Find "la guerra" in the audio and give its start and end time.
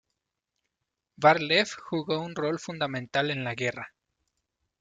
3.43-3.93